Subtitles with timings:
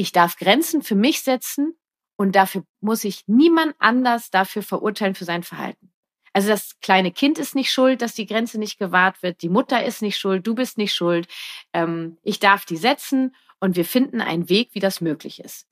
[0.00, 1.78] ich darf Grenzen für mich setzen
[2.16, 5.92] und dafür muss ich niemand anders dafür verurteilen für sein Verhalten.
[6.32, 9.42] Also das kleine Kind ist nicht schuld, dass die Grenze nicht gewahrt wird.
[9.42, 11.28] Die Mutter ist nicht schuld, du bist nicht schuld.
[11.72, 15.66] Ähm, ich darf die setzen und wir finden einen Weg, wie das möglich ist.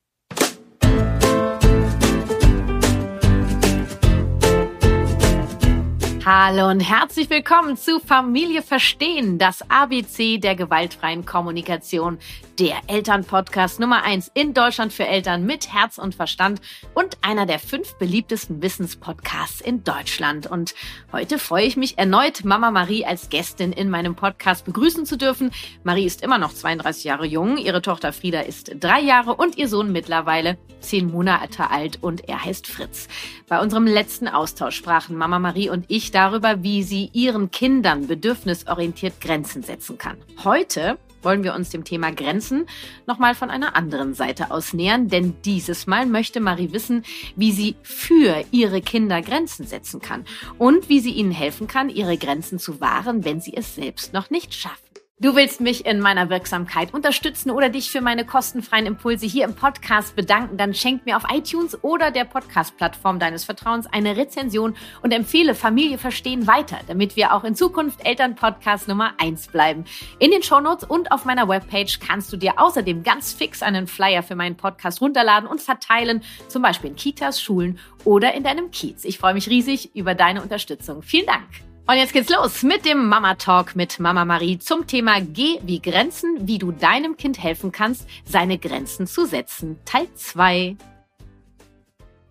[6.31, 12.19] Hallo und herzlich willkommen zu Familie Verstehen, das ABC der gewaltfreien Kommunikation,
[12.59, 16.61] der Elternpodcast Nummer eins in Deutschland für Eltern mit Herz und Verstand
[16.93, 20.47] und einer der fünf beliebtesten Wissenspodcasts in Deutschland.
[20.47, 20.75] Und
[21.13, 25.51] heute freue ich mich erneut, Mama Marie als Gästin in meinem Podcast begrüßen zu dürfen.
[25.83, 29.69] Marie ist immer noch 32 Jahre jung, ihre Tochter Frieda ist drei Jahre und ihr
[29.69, 33.09] Sohn mittlerweile zehn Monate alt und er heißt Fritz.
[33.49, 39.23] Bei unserem letzten Austausch sprachen Mama Marie und ich darüber, wie sie ihren Kindern bedürfnisorientiert
[39.23, 40.19] Grenzen setzen kann.
[40.45, 42.67] Heute wollen wir uns dem Thema Grenzen
[43.07, 47.05] nochmal von einer anderen Seite aus nähern, denn dieses Mal möchte Marie wissen,
[47.37, 50.27] wie sie für ihre Kinder Grenzen setzen kann
[50.59, 54.29] und wie sie ihnen helfen kann, ihre Grenzen zu wahren, wenn sie es selbst noch
[54.29, 54.88] nicht schaffen.
[55.21, 59.57] Du willst mich in meiner Wirksamkeit unterstützen oder dich für meine kostenfreien Impulse hier im
[59.57, 65.13] Podcast bedanken, dann schenk mir auf iTunes oder der Podcast-Plattform deines Vertrauens eine Rezension und
[65.13, 69.87] empfehle Familie Verstehen weiter, damit wir auch in Zukunft Elternpodcast Nummer eins bleiben.
[70.21, 74.23] In den Shownotes und auf meiner Webpage kannst du dir außerdem ganz fix einen Flyer
[74.23, 79.05] für meinen Podcast runterladen und verteilen, zum Beispiel in Kitas, Schulen oder in deinem Kiez.
[79.05, 81.03] Ich freue mich riesig über deine Unterstützung.
[81.03, 81.68] Vielen Dank!
[81.89, 85.81] Und jetzt geht's los mit dem Mama Talk mit Mama Marie zum Thema Geh wie
[85.81, 89.81] Grenzen, wie du deinem Kind helfen kannst, seine Grenzen zu setzen.
[89.87, 90.77] Teil 2.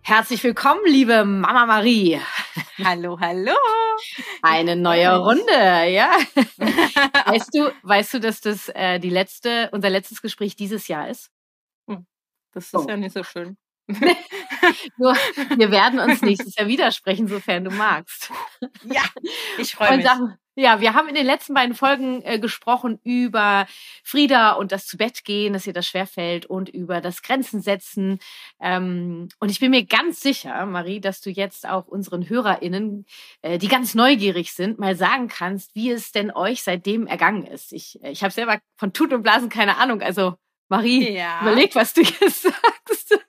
[0.04, 2.22] Herzlich willkommen, liebe Mama Marie.
[2.84, 3.56] Hallo, hallo.
[4.44, 6.12] Eine neue Runde, ja.
[7.26, 11.32] weißt du, weißt du, dass das äh, die letzte, unser letztes Gespräch dieses Jahr ist?
[11.90, 12.06] Hm,
[12.54, 12.86] das ist oh.
[12.88, 13.58] ja nicht so schön.
[14.98, 15.16] Nur,
[15.56, 18.32] wir werden uns nächstes Jahr widersprechen, sofern du magst.
[18.84, 19.04] Ja,
[19.58, 20.06] ich freue mich.
[20.06, 23.68] Sagen, ja, wir haben in den letzten beiden Folgen äh, gesprochen über
[24.04, 28.18] Frieda und das zu Bett gehen, dass ihr das schwerfällt und über das Grenzen setzen.
[28.60, 33.06] Ähm, und ich bin mir ganz sicher, Marie, dass du jetzt auch unseren HörerInnen,
[33.44, 37.72] äh, die ganz neugierig sind, mal sagen kannst, wie es denn euch seitdem ergangen ist.
[37.72, 40.02] Ich, äh, ich habe selber von Tut und Blasen keine Ahnung.
[40.02, 40.34] Also
[40.70, 41.42] Marie, ja.
[41.42, 43.20] überleg, was du jetzt sagst.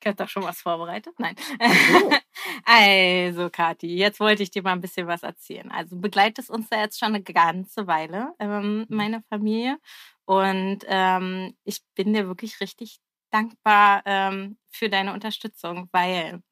[0.00, 1.14] Ich habe doch schon was vorbereitet.
[1.18, 1.36] Nein.
[1.60, 2.10] Oh.
[2.64, 5.70] also, Kathi, jetzt wollte ich dir mal ein bisschen was erzählen.
[5.70, 9.78] Also begleitet uns da jetzt schon eine ganze Weile, ähm, meine Familie.
[10.24, 12.98] Und ähm, ich bin dir wirklich richtig
[13.30, 16.42] dankbar ähm, für deine Unterstützung, weil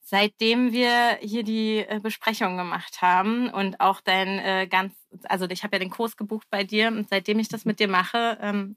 [0.00, 5.62] seitdem wir hier die äh, Besprechung gemacht haben und auch dein äh, ganz, also ich
[5.64, 8.76] habe ja den Kurs gebucht bei dir und seitdem ich das mit dir mache, ähm,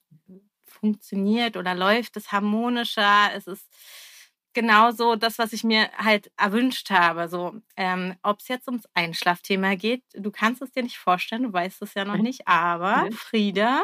[0.80, 3.32] funktioniert oder läuft es harmonischer.
[3.34, 3.68] Es ist
[4.54, 7.30] genauso das, was ich mir halt erwünscht habe.
[7.30, 11.54] So, ähm, ob es jetzt ums Einschlafthema geht, du kannst es dir nicht vorstellen, du
[11.54, 13.84] weißt es ja noch nicht, aber Frieda,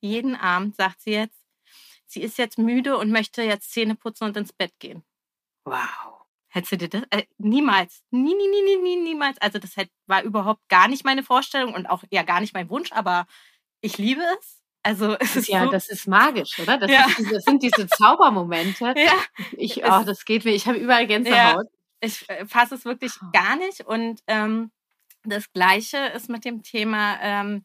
[0.00, 1.38] jeden Abend sagt sie jetzt,
[2.06, 5.04] sie ist jetzt müde und möchte jetzt Zähne putzen und ins Bett gehen.
[5.64, 6.24] Wow.
[6.48, 7.02] Hättest du dir das?
[7.10, 8.04] Äh, niemals.
[8.10, 9.38] Nie, nie, nie, nie, nie, niemals.
[9.38, 9.74] Also das
[10.06, 13.26] war überhaupt gar nicht meine Vorstellung und auch ja gar nicht mein Wunsch, aber
[13.80, 14.63] ich liebe es.
[14.84, 16.76] Also es ist ja, so das ist magisch, oder?
[16.76, 17.06] Das, ja.
[17.18, 18.94] diese, das sind diese Zaubermomente.
[18.96, 19.14] ja.
[19.56, 20.52] Ich, oh, das geht mir.
[20.52, 21.34] Ich habe überall Gänsehaut.
[21.34, 21.62] Ja,
[22.00, 23.26] ich äh, fasse es wirklich oh.
[23.32, 23.80] gar nicht.
[23.80, 24.70] Und ähm,
[25.24, 27.64] das Gleiche ist mit dem Thema ähm,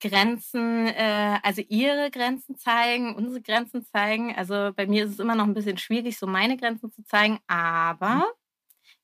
[0.00, 4.34] Grenzen, äh, also ihre Grenzen zeigen, unsere Grenzen zeigen.
[4.36, 7.40] Also bei mir ist es immer noch ein bisschen schwierig, so meine Grenzen zu zeigen,
[7.48, 8.24] aber mhm.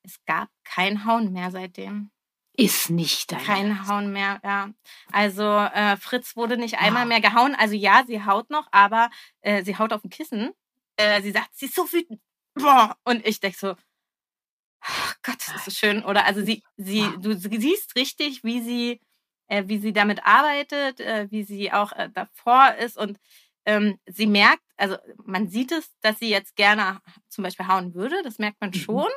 [0.04, 2.10] es gab kein Hauen mehr seitdem.
[2.56, 3.90] Ist nicht dein Kein Ernst.
[3.90, 4.70] Hauen mehr, ja.
[5.12, 7.08] Also äh, Fritz wurde nicht einmal wow.
[7.08, 7.54] mehr gehauen.
[7.54, 9.10] Also ja, sie haut noch, aber
[9.42, 10.52] äh, sie haut auf dem Kissen.
[10.96, 12.20] Äh, sie sagt, sie ist so wütend.
[12.54, 12.96] Boah.
[13.04, 16.02] Und ich denke so, oh Gott, das ist schön.
[16.02, 17.16] Oder also sie, sie, wow.
[17.18, 19.00] du siehst richtig, wie sie,
[19.48, 23.18] äh, wie sie damit arbeitet, äh, wie sie auch äh, davor ist und
[23.66, 28.22] ähm, sie merkt, also man sieht es, dass sie jetzt gerne zum Beispiel hauen würde,
[28.22, 28.74] das merkt man mhm.
[28.74, 29.04] schon.
[29.04, 29.10] Mhm.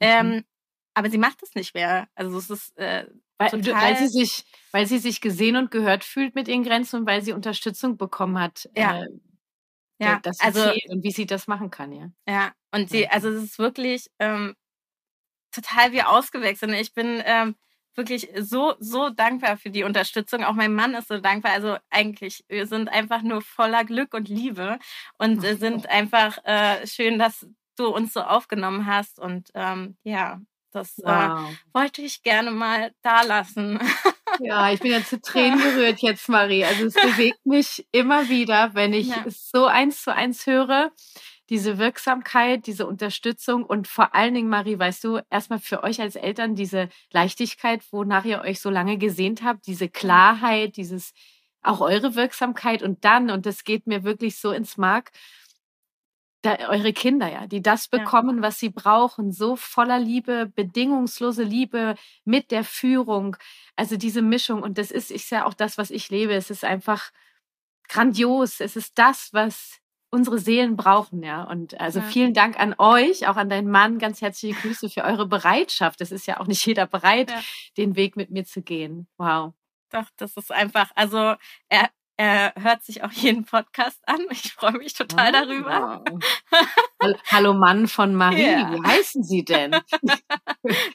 [0.00, 0.44] Ähm,
[0.94, 2.08] aber sie macht es nicht mehr.
[2.14, 3.06] Also es ist äh,
[3.38, 7.06] weil, weil, sie sich, weil sie sich gesehen und gehört fühlt mit ihren Grenzen und
[7.06, 8.68] weil sie Unterstützung bekommen hat.
[8.76, 9.02] Ja.
[9.02, 9.08] Äh,
[9.98, 12.08] ja, das also und wie sie das machen kann, ja.
[12.28, 14.54] Ja, und sie, also es ist wirklich ähm,
[15.52, 16.72] total wie ausgewechselt.
[16.72, 17.54] Ich bin ähm,
[17.94, 20.44] wirklich so, so dankbar für die Unterstützung.
[20.44, 21.52] Auch mein Mann ist so dankbar.
[21.52, 24.78] Also eigentlich, wir sind einfach nur voller Glück und Liebe
[25.18, 27.46] und äh, sind einfach äh, schön, dass
[27.76, 29.18] du uns so aufgenommen hast.
[29.18, 30.40] Und ähm, ja,
[30.74, 31.50] das äh, wow.
[31.50, 33.78] äh, wollte ich gerne mal da lassen.
[34.40, 36.64] Ja, ich bin ja zu Tränen gerührt jetzt, Marie.
[36.64, 39.24] Also es bewegt mich immer wieder, wenn ich ja.
[39.26, 40.90] es so eins zu eins höre.
[41.50, 46.16] Diese Wirksamkeit, diese Unterstützung und vor allen Dingen, Marie, weißt du, erstmal für euch als
[46.16, 51.12] Eltern diese Leichtigkeit, wonach ihr euch so lange gesehnt habt, diese Klarheit, dieses
[51.62, 55.10] auch eure Wirksamkeit und dann, und das geht mir wirklich so ins Mark,
[56.44, 58.42] da, eure Kinder ja, die das bekommen, ja.
[58.42, 61.94] was sie brauchen, so voller Liebe, bedingungslose Liebe
[62.24, 63.36] mit der Führung,
[63.76, 64.62] also diese Mischung.
[64.62, 66.34] Und das ist, ist ja auch das, was ich lebe.
[66.34, 67.10] Es ist einfach
[67.88, 68.60] grandios.
[68.60, 69.80] Es ist das, was
[70.10, 71.44] unsere Seelen brauchen, ja.
[71.44, 72.04] Und also ja.
[72.04, 73.98] vielen Dank an euch, auch an deinen Mann.
[73.98, 76.02] Ganz herzliche Grüße für eure Bereitschaft.
[76.02, 77.40] Es ist ja auch nicht jeder bereit, ja.
[77.78, 79.08] den Weg mit mir zu gehen.
[79.16, 79.54] Wow.
[79.90, 81.36] Doch, das ist einfach, also
[81.68, 84.20] er, er hört sich auch jeden Podcast an.
[84.30, 85.32] Ich freue mich total oh.
[85.32, 86.04] darüber.
[87.30, 88.72] Hallo Mann von Marie, yeah.
[88.72, 89.76] wie heißen Sie denn?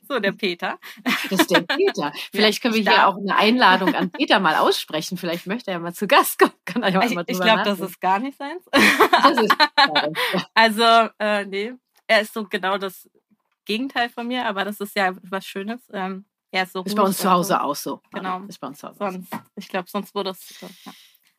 [0.08, 0.80] So, der Peter.
[1.30, 2.12] Das ist der Peter.
[2.32, 5.18] Vielleicht können wir hier auch eine Einladung an Peter mal aussprechen.
[5.18, 6.54] Vielleicht möchte er ja mal zu Gast kommen.
[6.66, 8.66] Kann er ja ich ich glaube, das ist gar nicht seins.
[8.66, 9.56] Ist
[10.56, 11.74] also, äh, nee,
[12.08, 13.08] er ist so genau das
[13.66, 15.82] Gegenteil von mir, aber das ist ja was Schönes.
[15.94, 17.60] Ähm, er ist so Ist bei uns zu Hause so.
[17.60, 18.02] auch so.
[18.12, 18.42] Genau.
[18.48, 18.98] Ist bei uns zu Hause.
[18.98, 20.60] Sonst, ich glaube, sonst würde es.
[20.62, 20.92] Ja.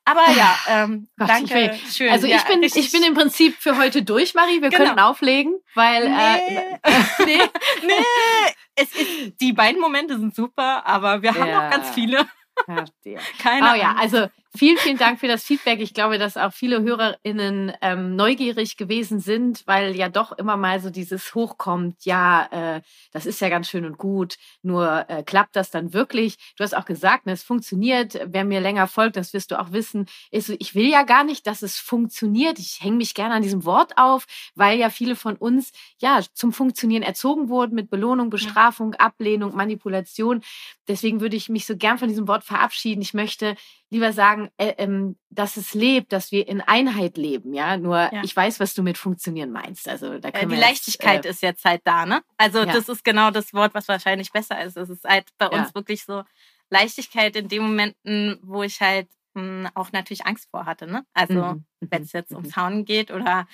[0.04, 1.78] Aber ja, ähm, Gott, danke.
[1.92, 2.10] Schön.
[2.10, 4.62] Also ich ja, bin, ich bin im Prinzip für heute durch, Marie.
[4.62, 4.84] Wir genau.
[4.84, 6.78] können auflegen, weil nee, äh,
[7.26, 7.40] nee,
[7.86, 8.52] nee.
[8.74, 11.62] Es ist, die beiden Momente sind super, aber wir haben ja.
[11.62, 12.26] noch ganz viele.
[13.38, 15.80] Keine oh ja, also vielen, vielen Dank für das Feedback.
[15.80, 20.80] Ich glaube, dass auch viele HörerInnen ähm, neugierig gewesen sind, weil ja doch immer mal
[20.80, 22.80] so dieses hochkommt, ja, äh,
[23.12, 26.36] das ist ja ganz schön und gut, nur äh, klappt das dann wirklich?
[26.56, 28.18] Du hast auch gesagt, ne, es funktioniert.
[28.26, 31.46] Wer mir länger folgt, das wirst du auch wissen, ist ich will ja gar nicht,
[31.46, 32.58] dass es funktioniert.
[32.58, 36.52] Ich hänge mich gerne an diesem Wort auf, weil ja viele von uns ja zum
[36.52, 40.42] Funktionieren erzogen wurden mit Belohnung, Bestrafung, Ablehnung, Manipulation.
[40.88, 43.00] Deswegen würde ich mich so gern von diesem Wort verabschieden.
[43.00, 43.54] Ich möchte
[43.90, 47.52] lieber sagen, äh, ähm, dass es lebt, dass wir in Einheit leben.
[47.52, 48.22] Ja, nur ja.
[48.22, 49.88] ich weiß, was du mit funktionieren meinst.
[49.88, 52.22] Also da können äh, die Leichtigkeit jetzt, äh, ist jetzt halt da, ne?
[52.36, 52.66] Also ja.
[52.66, 54.76] das ist genau das Wort, was wahrscheinlich besser ist.
[54.76, 55.74] Es ist halt bei uns ja.
[55.74, 56.22] wirklich so
[56.70, 60.86] Leichtigkeit in den Momenten, wo ich halt mh, hm, auch natürlich Angst vor hatte.
[60.86, 61.04] Ne?
[61.12, 61.64] Also mhm.
[61.80, 62.38] wenn es jetzt mhm.
[62.38, 63.46] ums Hauen geht oder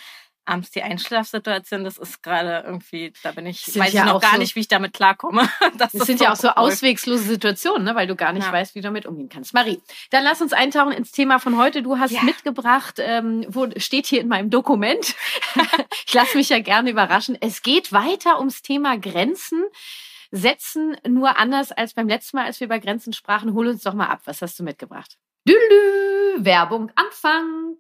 [0.47, 4.33] abends die Einschlafsituation, das ist gerade irgendwie, da bin ich, weiß ja ich noch gar
[4.33, 5.49] so, nicht, wie ich damit klarkomme.
[5.79, 6.55] Das, das sind ja auch so cool.
[6.57, 7.95] auswegslose Situationen, ne?
[7.95, 8.53] weil du gar nicht ja.
[8.53, 9.53] weißt, wie du damit umgehen kannst.
[9.53, 11.83] Marie, dann lass uns eintauchen ins Thema von heute.
[11.83, 12.23] Du hast ja.
[12.23, 15.15] mitgebracht, ähm, wo steht hier in meinem Dokument.
[16.07, 17.37] ich lasse mich ja gerne überraschen.
[17.41, 19.65] Es geht weiter ums Thema Grenzen
[20.31, 23.53] setzen, nur anders als beim letzten Mal, als wir über Grenzen sprachen.
[23.55, 24.21] Hol uns doch mal ab.
[24.25, 25.19] Was hast du mitgebracht?
[25.47, 27.77] Dülü, Werbung, Anfang.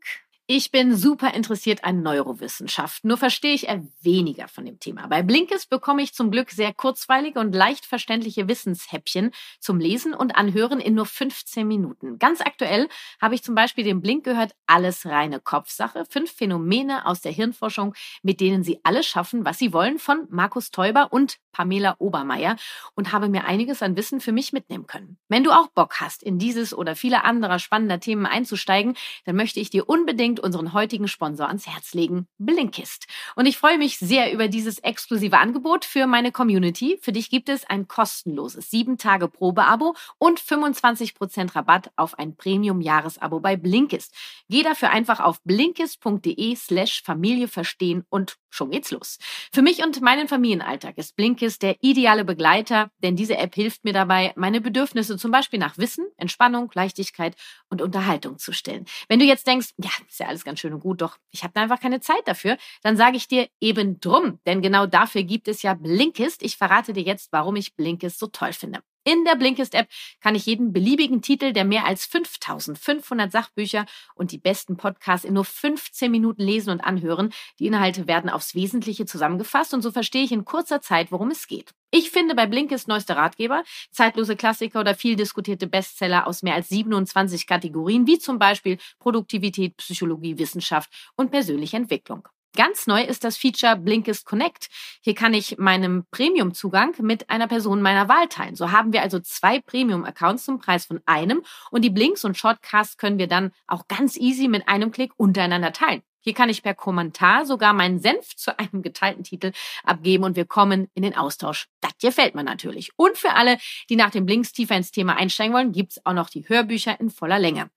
[0.48, 5.08] Ich bin super interessiert an Neurowissenschaften, nur verstehe ich eher weniger von dem Thema.
[5.08, 10.36] Bei Blinkes bekomme ich zum Glück sehr kurzweilige und leicht verständliche Wissenshäppchen zum Lesen und
[10.36, 12.20] Anhören in nur 15 Minuten.
[12.20, 12.88] Ganz aktuell
[13.20, 17.94] habe ich zum Beispiel den Blink gehört, alles reine Kopfsache, fünf Phänomene aus der Hirnforschung,
[18.22, 22.56] mit denen Sie alles schaffen, was Sie wollen, von Markus Teuber und Pamela Obermeier
[22.94, 25.16] und habe mir einiges an Wissen für mich mitnehmen können.
[25.28, 28.94] Wenn du auch Bock hast, in dieses oder viele andere spannender Themen einzusteigen,
[29.24, 33.06] dann möchte ich dir unbedingt unbedingt unseren heutigen Sponsor ans Herz legen, Blinkist.
[33.34, 36.98] Und ich freue mich sehr über dieses exklusive Angebot für meine Community.
[37.02, 44.14] Für dich gibt es ein kostenloses 7-Tage-Probeabo und 25% Rabatt auf ein Premium-Jahresabo bei Blinkist.
[44.48, 49.18] Geh dafür einfach auf blinkist.de slash Familie verstehen und schon geht's los.
[49.52, 53.92] Für mich und meinen Familienalltag ist Blinkist der ideale Begleiter, denn diese App hilft mir
[53.92, 57.36] dabei, meine Bedürfnisse zum Beispiel nach Wissen, Entspannung, Leichtigkeit
[57.68, 58.86] und Unterhaltung zu stellen.
[59.08, 61.52] Wenn du jetzt denkst, ja, ist ja alles ganz schön und gut, doch ich habe
[61.54, 65.48] da einfach keine Zeit dafür, dann sage ich dir eben drum, denn genau dafür gibt
[65.48, 66.42] es ja Blinkist.
[66.42, 68.80] Ich verrate dir jetzt, warum ich Blinkist so toll finde.
[69.08, 69.86] In der Blinkist-App
[70.20, 73.86] kann ich jeden beliebigen Titel der mehr als 5500 Sachbücher
[74.16, 77.32] und die besten Podcasts in nur 15 Minuten lesen und anhören.
[77.60, 81.46] Die Inhalte werden aufs Wesentliche zusammengefasst und so verstehe ich in kurzer Zeit, worum es
[81.46, 81.72] geht.
[81.92, 86.68] Ich finde bei Blinkist neueste Ratgeber, zeitlose Klassiker oder viel diskutierte Bestseller aus mehr als
[86.70, 92.26] 27 Kategorien, wie zum Beispiel Produktivität, Psychologie, Wissenschaft und persönliche Entwicklung.
[92.56, 94.68] Ganz neu ist das Feature Blinkist Connect.
[95.02, 98.56] Hier kann ich meinem Premium-Zugang mit einer Person meiner Wahl teilen.
[98.56, 102.96] So haben wir also zwei Premium-Accounts zum Preis von einem und die Blinks und Shortcasts
[102.96, 106.00] können wir dann auch ganz easy mit einem Klick untereinander teilen.
[106.20, 109.52] Hier kann ich per Kommentar sogar meinen Senf zu einem geteilten Titel
[109.84, 111.68] abgeben und wir kommen in den Austausch.
[111.82, 112.90] Das gefällt mir natürlich.
[112.96, 113.58] Und für alle,
[113.90, 117.10] die nach den Blinks tiefer ins Thema einsteigen wollen, gibt's auch noch die Hörbücher in
[117.10, 117.70] voller Länge.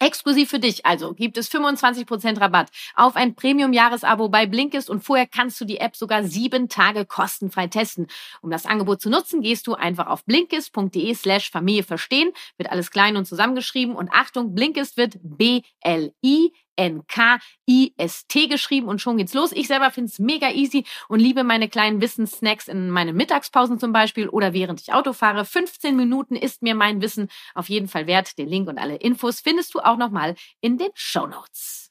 [0.00, 0.86] Exklusiv für dich.
[0.86, 5.78] Also gibt es 25% Rabatt auf ein Premium-Jahresabo bei Blinkist und vorher kannst du die
[5.78, 8.06] App sogar sieben Tage kostenfrei testen.
[8.40, 12.90] Um das Angebot zu nutzen, gehst du einfach auf blinkist.de slash Familie verstehen, wird alles
[12.90, 13.96] klein und zusammengeschrieben.
[13.96, 19.52] Und Achtung, Blinkist wird B-L-I N-K-I-S-T geschrieben und schon geht's los.
[19.52, 23.92] Ich selber finde es mega easy und liebe meine kleinen Wissenssnacks in meinen Mittagspausen zum
[23.92, 25.44] Beispiel oder während ich Auto fahre.
[25.44, 28.38] 15 Minuten ist mir mein Wissen auf jeden Fall wert.
[28.38, 31.90] Den Link und alle Infos findest du auch nochmal in den Show Notes.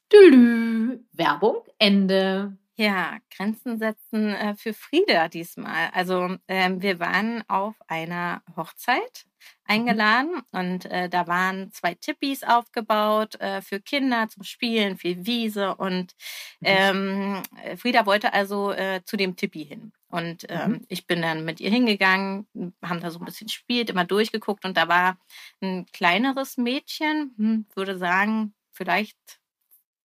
[1.12, 2.56] Werbung Ende.
[2.80, 5.90] Ja, Grenzen setzen äh, für Frieda diesmal.
[5.92, 9.26] Also ähm, wir waren auf einer Hochzeit
[9.64, 15.74] eingeladen und äh, da waren zwei Tippis aufgebaut äh, für Kinder zum Spielen, viel Wiese
[15.74, 16.14] und
[16.60, 16.66] mhm.
[16.66, 17.42] ähm,
[17.78, 19.92] Frieda wollte also äh, zu dem Tippi hin.
[20.06, 20.86] Und ähm, mhm.
[20.86, 22.46] ich bin dann mit ihr hingegangen,
[22.80, 25.18] haben da so ein bisschen gespielt, immer durchgeguckt und da war
[25.60, 29.18] ein kleineres Mädchen, hm, würde sagen, vielleicht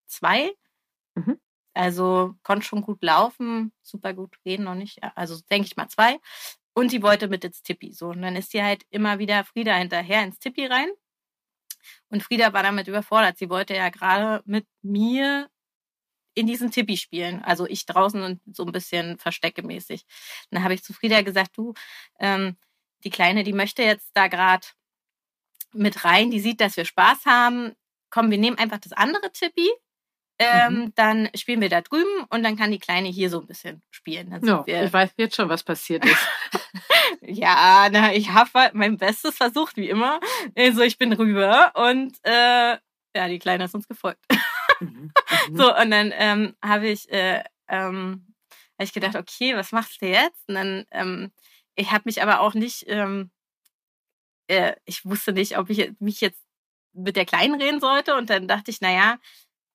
[0.06, 0.54] zwei.
[1.14, 1.38] Mhm.
[1.74, 5.02] Also konnte schon gut laufen, super gut reden noch nicht.
[5.16, 6.18] Also denke ich mal zwei.
[6.74, 7.92] Und die wollte mit ins Tippi.
[7.92, 10.88] So, und dann ist sie halt immer wieder Frieda hinterher ins Tippi rein.
[12.08, 13.38] Und Frieda war damit überfordert.
[13.38, 15.50] Sie wollte ja gerade mit mir
[16.34, 17.42] in diesen Tippi spielen.
[17.42, 20.04] Also ich draußen und so ein bisschen versteckemäßig.
[20.50, 21.74] Dann habe ich zu Frieda gesagt, du,
[22.18, 22.56] ähm,
[23.04, 24.66] die Kleine, die möchte jetzt da gerade
[25.72, 27.74] mit rein, die sieht, dass wir Spaß haben.
[28.10, 29.68] Komm, wir nehmen einfach das andere Tippi
[30.42, 30.92] ähm, mhm.
[30.94, 34.32] Dann spielen wir da drüben und dann kann die Kleine hier so ein bisschen spielen.
[34.66, 36.28] ja, ich weiß jetzt schon, was passiert ist.
[37.20, 40.20] ja, na, ich habe mein Bestes versucht, wie immer.
[40.56, 42.76] Also ich bin rüber und äh,
[43.14, 44.24] ja, die Kleine ist uns gefolgt.
[44.80, 45.12] Mhm.
[45.48, 45.56] Mhm.
[45.56, 48.34] So, und dann ähm, habe ich, äh, ähm,
[48.78, 50.46] hab ich gedacht, okay, was machst du jetzt?
[50.46, 51.32] Und dann, ähm,
[51.74, 53.30] ich habe mich aber auch nicht, ähm,
[54.48, 56.42] äh, ich wusste nicht, ob ich mich jetzt
[56.92, 58.14] mit der Kleinen reden sollte.
[58.14, 59.18] Und dann dachte ich, naja,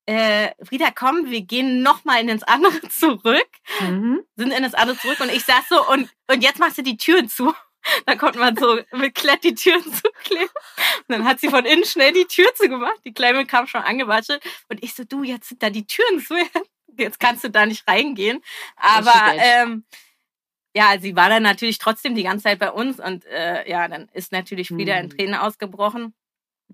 [0.08, 3.48] äh, Frieda, komm, wir gehen nochmal in ins andere zurück.
[3.80, 4.24] Mhm.
[4.36, 6.96] Sind in das andere zurück und ich sag so, und, und jetzt machst du die
[6.96, 7.54] Türen zu.
[8.04, 10.48] Da konnte man so mit Klett die Türen zukleben.
[10.48, 13.00] Und dann hat sie von innen schnell die Tür zugemacht.
[13.06, 14.42] Die Kleine kam schon angewatschelt.
[14.68, 16.34] Und ich so, du, jetzt sind da die Türen zu.
[16.98, 18.42] Jetzt kannst du da nicht reingehen.
[18.76, 19.84] Aber ähm,
[20.74, 23.00] ja, sie war dann natürlich trotzdem die ganze Zeit bei uns.
[23.00, 25.04] Und äh, ja, dann ist natürlich wieder mhm.
[25.04, 26.12] in Tränen ausgebrochen.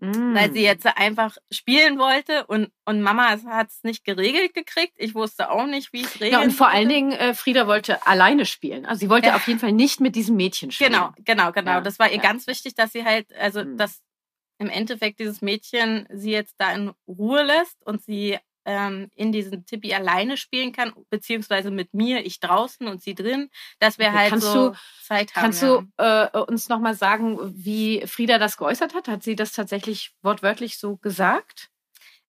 [0.00, 0.34] Mm.
[0.34, 0.64] Weil sie mm.
[0.64, 4.94] jetzt einfach spielen wollte und, und Mama hat es nicht geregelt gekriegt.
[4.96, 6.32] Ich wusste auch nicht, wie es regelt.
[6.32, 8.86] Ja, und vor allen Dingen, äh, Frieda wollte alleine spielen.
[8.86, 9.36] Also sie wollte ja.
[9.36, 10.92] auf jeden Fall nicht mit diesem Mädchen spielen.
[10.92, 11.72] Genau, genau, genau.
[11.72, 11.80] Ja.
[11.80, 12.22] Das war ihr ja.
[12.22, 13.76] ganz wichtig, dass sie halt, also mm.
[13.76, 14.02] dass
[14.58, 19.66] im Endeffekt dieses Mädchen sie jetzt da in Ruhe lässt und sie ähm, in diesen
[19.66, 24.16] Tippi alleine spielen kann, beziehungsweise mit mir, ich draußen und sie drin, dass wir okay,
[24.16, 25.42] halt kannst so du, Zeit haben.
[25.42, 29.09] Kannst du äh, uns nochmal sagen, wie Frieda das geäußert hat?
[29.09, 31.71] Hat sie das tatsächlich wortwörtlich so gesagt?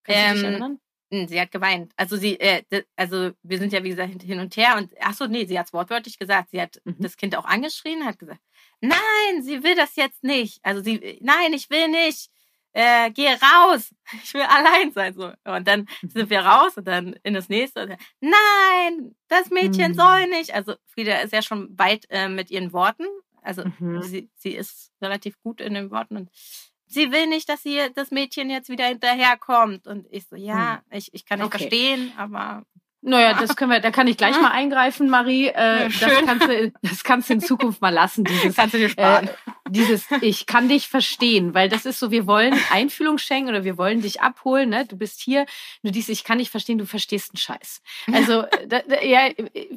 [0.04, 0.80] Kannst ähm, ähm, erinnern?
[1.12, 1.92] Hm, sie hat geweint.
[1.96, 2.62] Also sie, äh,
[2.96, 5.66] also wir sind ja wie gesagt hin und her und ach so, nee, sie hat
[5.66, 6.50] es wortwörtlich gesagt.
[6.50, 6.96] Sie hat mhm.
[6.98, 8.40] das Kind auch angeschrien, hat gesagt,
[8.80, 10.58] nein, sie will das jetzt nicht.
[10.64, 12.30] Also sie, nein, ich will nicht
[12.76, 15.14] äh, geh raus, ich will allein sein.
[15.14, 15.32] So.
[15.44, 17.86] Und dann sind wir raus und dann in das nächste.
[17.86, 19.94] Dann, Nein, das Mädchen mhm.
[19.94, 20.54] soll nicht.
[20.54, 23.04] Also Frieda ist ja schon weit äh, mit ihren Worten.
[23.40, 24.02] Also mhm.
[24.02, 26.30] sie, sie ist relativ gut in den Worten und
[26.86, 29.86] sie will nicht, dass sie das Mädchen jetzt wieder hinterherkommt.
[29.86, 30.98] Und ich so, ja, mhm.
[30.98, 31.58] ich, ich kann nicht okay.
[31.58, 32.64] verstehen, aber
[33.00, 35.46] naja, das können wir, da kann ich gleich mal eingreifen, Marie.
[35.46, 38.24] Äh, ja, das, kannst du, das kannst du in Zukunft mal lassen.
[38.24, 39.28] Dieses, kannst du dir sparen.
[39.28, 43.64] Äh, dieses, ich kann dich verstehen, weil das ist so, wir wollen Einfühlung schenken oder
[43.64, 44.70] wir wollen dich abholen.
[44.70, 44.86] Ne?
[44.86, 45.46] Du bist hier,
[45.82, 47.82] nur dieses, ich kann dich verstehen, du verstehst einen Scheiß.
[48.12, 49.28] Also, da, da, ja,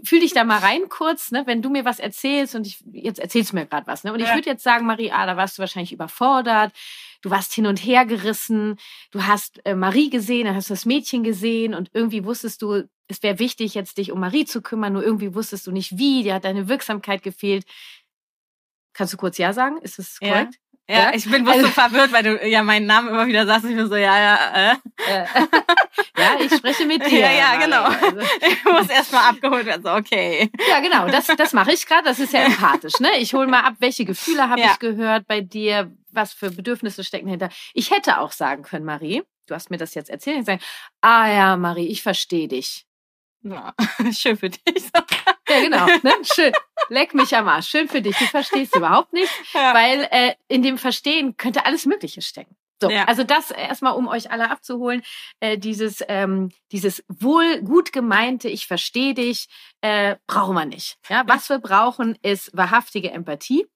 [0.04, 1.44] fühl dich da mal rein kurz, ne?
[1.46, 4.04] wenn du mir was erzählst und ich, jetzt erzählst du mir gerade was.
[4.04, 4.14] Ne?
[4.14, 6.74] Und ich würde jetzt sagen, Marie, ah, da warst du wahrscheinlich überfordert
[7.22, 8.78] du warst hin und her gerissen,
[9.12, 12.84] du hast äh, Marie gesehen, dann hast du das Mädchen gesehen und irgendwie wusstest du,
[13.08, 16.24] es wäre wichtig, jetzt dich um Marie zu kümmern, nur irgendwie wusstest du nicht wie,
[16.24, 17.66] dir hat deine Wirksamkeit gefehlt.
[19.00, 19.78] Kannst du kurz Ja sagen?
[19.78, 20.56] Ist das korrekt?
[20.90, 20.98] Ja.
[20.98, 23.64] Ja, ich bin also, so verwirrt, weil du ja meinen Namen immer wieder sagst.
[23.64, 24.52] Ich bin so, ja, ja.
[24.54, 24.76] Äh.
[26.18, 27.20] ja, ich spreche mit dir.
[27.20, 27.84] Ja, ja, genau.
[27.84, 28.20] Also.
[28.42, 29.84] Ich muss erstmal abgeholt werden.
[29.84, 30.52] So, okay.
[30.70, 31.08] Ja, genau.
[31.08, 32.04] Das, das mache ich gerade.
[32.04, 33.00] Das ist ja empathisch.
[33.00, 33.20] Ne?
[33.20, 34.72] Ich hole mal ab, welche Gefühle habe ja.
[34.74, 35.96] ich gehört bei dir?
[36.12, 37.48] Was für Bedürfnisse stecken hinter?
[37.74, 40.40] Ich hätte auch sagen können, Marie, du hast mir das jetzt erzählt.
[40.40, 40.60] Ich sage,
[41.00, 42.86] ah ja, Marie, ich verstehe dich.
[43.44, 43.74] Ja,
[44.12, 44.84] schön für dich.
[45.50, 45.86] Ja, genau.
[46.04, 46.14] Ne?
[46.24, 46.54] Schön.
[46.90, 47.68] Leck mich am Arsch.
[47.68, 48.18] Schön für dich.
[48.18, 49.74] Du verstehst überhaupt nicht, ja.
[49.74, 52.56] weil äh, in dem Verstehen könnte alles Mögliche stecken.
[52.82, 53.06] So, ja.
[53.06, 55.04] also das erstmal, um euch alle abzuholen,
[55.42, 59.50] äh, dieses, ähm, dieses wohl gut gemeinte, ich verstehe dich,
[59.82, 60.98] äh, brauchen wir nicht.
[61.10, 63.68] Ja, was wir brauchen, ist wahrhaftige Empathie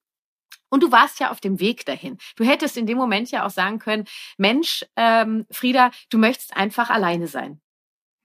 [0.70, 2.16] Und du warst ja auf dem Weg dahin.
[2.36, 4.06] Du hättest in dem Moment ja auch sagen können,
[4.38, 7.60] Mensch, ähm, Frieda, du möchtest einfach alleine sein.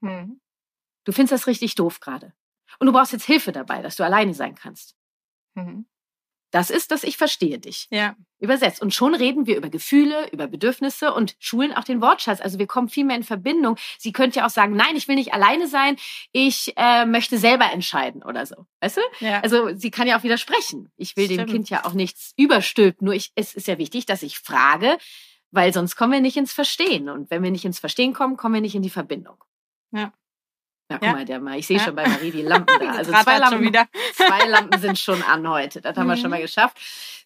[0.02, 0.40] Hm.
[1.04, 2.34] Du findest das richtig doof gerade.
[2.80, 4.96] Und du brauchst jetzt Hilfe dabei, dass du alleine sein kannst.
[5.56, 5.86] Mhm.
[6.52, 7.88] Das ist, dass ich verstehe dich.
[7.92, 8.16] Ja.
[8.40, 8.82] Übersetzt.
[8.82, 12.42] Und schon reden wir über Gefühle, über Bedürfnisse und schulen auch den Wortschatz.
[12.42, 13.78] Also wir kommen viel mehr in Verbindung.
[14.00, 15.98] Sie könnte ja auch sagen, nein, ich will nicht alleine sein,
[16.32, 18.66] ich äh, möchte selber entscheiden oder so.
[18.82, 19.02] Weißt du?
[19.20, 19.42] Ja.
[19.42, 20.92] Also sie kann ja auch widersprechen.
[20.96, 21.42] Ich will Stimmt.
[21.42, 23.06] dem Kind ja auch nichts überstülpen.
[23.06, 24.98] Nur ich, es ist ja wichtig, dass ich frage,
[25.52, 27.10] weil sonst kommen wir nicht ins Verstehen.
[27.10, 29.44] Und wenn wir nicht ins Verstehen kommen, kommen wir nicht in die Verbindung.
[29.92, 30.14] Ja.
[30.90, 31.14] Na, guck ja.
[31.14, 31.84] mal, der mal, ich sehe ja.
[31.84, 32.92] schon bei Marie die Lampen da.
[32.98, 33.72] Also zwei Lampen,
[34.14, 35.82] zwei Lampen sind schon an heute.
[35.82, 36.12] Das haben mhm.
[36.12, 36.44] wir schon mal mhm.
[36.44, 36.78] geschafft.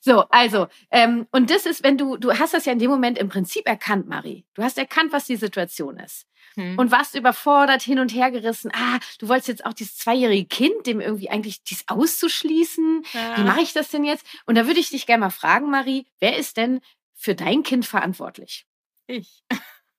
[0.02, 3.18] So, also, ähm, und das ist, wenn du, du hast das ja in dem Moment
[3.18, 4.46] im Prinzip erkannt, Marie.
[4.54, 6.28] Du hast erkannt, was die Situation ist.
[6.58, 6.78] Mhm.
[6.78, 8.70] Und warst überfordert, hin und her gerissen.
[8.76, 13.04] Ah, du wolltest jetzt auch dieses zweijährige Kind, dem irgendwie eigentlich dies auszuschließen.
[13.14, 13.38] Ja.
[13.38, 14.26] Wie mache ich das denn jetzt?
[14.46, 16.82] Und da würde ich dich gerne mal fragen, Marie, wer ist denn
[17.16, 18.66] für dein Kind verantwortlich?
[19.08, 19.44] Ich.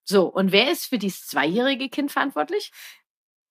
[0.06, 2.72] So, und wer ist für dieses zweijährige Kind verantwortlich?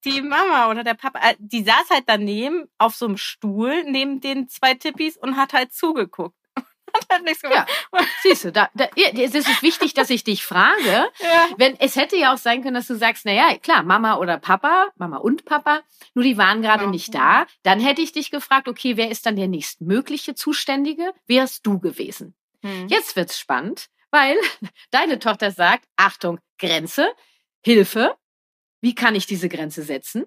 [0.05, 4.21] Die Mama oder der Papa, äh, die saß halt daneben auf so einem Stuhl neben
[4.21, 6.35] den zwei Tippis und hat halt zugeguckt.
[6.57, 7.69] hat halt nichts gemacht.
[7.93, 11.09] Ja, siehst du, da, da, es ist wichtig, dass ich dich frage.
[11.19, 11.47] Ja.
[11.57, 14.89] Wenn, es hätte ja auch sein können, dass du sagst, naja, klar, Mama oder Papa,
[14.95, 15.81] Mama und Papa,
[16.13, 16.89] nur die waren gerade ja.
[16.89, 17.45] nicht da.
[17.63, 21.13] Dann hätte ich dich gefragt, okay, wer ist dann der nächstmögliche Zuständige?
[21.27, 22.35] Wärst du gewesen?
[22.61, 22.87] Hm.
[22.87, 24.37] Jetzt wird's spannend, weil
[24.91, 27.11] deine Tochter sagt, Achtung, Grenze,
[27.61, 28.15] Hilfe,
[28.83, 30.25] wie kann ich diese Grenze setzen?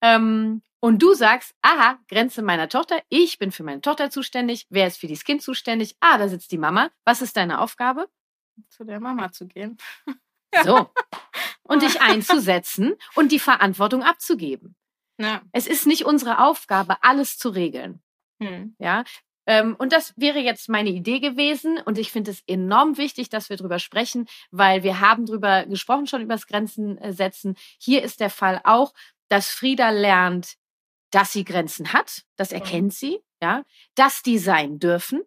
[0.00, 4.86] Ähm, und du sagst, aha, Grenze meiner Tochter, ich bin für meine Tochter zuständig, wer
[4.86, 5.96] ist für dieses Kind zuständig?
[5.98, 6.90] Ah, da sitzt die Mama.
[7.04, 8.08] Was ist deine Aufgabe?
[8.68, 9.76] Zu der Mama zu gehen.
[10.64, 10.90] So.
[11.62, 14.76] Und dich einzusetzen und die Verantwortung abzugeben.
[15.18, 15.42] Ja.
[15.52, 18.00] Es ist nicht unsere Aufgabe, alles zu regeln.
[18.42, 18.74] Hm.
[18.78, 19.04] Ja,
[19.78, 21.78] und das wäre jetzt meine Idee gewesen.
[21.84, 26.06] Und ich finde es enorm wichtig, dass wir drüber sprechen, weil wir haben drüber gesprochen,
[26.06, 27.56] schon über das Grenzen äh, setzen.
[27.78, 28.92] Hier ist der Fall auch,
[29.28, 30.56] dass Frieda lernt,
[31.10, 32.24] dass sie Grenzen hat.
[32.36, 33.64] Das erkennt sie, ja,
[33.94, 35.22] dass die sein dürfen.